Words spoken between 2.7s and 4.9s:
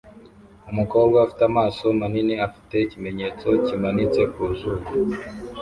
ikimenyetso kimanitse ku zuru